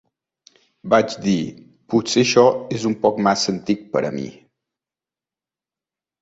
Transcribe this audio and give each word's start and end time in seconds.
"Vaig 0.93 1.11
dir: 1.25 1.35
'Potser 1.93 2.23
això 2.27 2.45
és 2.79 2.87
un 2.91 2.95
poc 3.05 3.21
massa 3.29 3.53
antic 3.53 3.85
pera 3.97 4.13
mi. 4.17 4.25